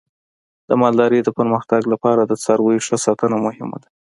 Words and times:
د 0.69 0.71
مالدارۍ 0.81 1.19
د 1.23 1.29
پرمختګ 1.37 1.81
لپاره 1.93 2.21
د 2.25 2.33
څارویو 2.43 2.85
ښه 2.87 2.97
ساتنه 3.05 3.37
مهمه 3.45 3.77
ده. 3.83 3.89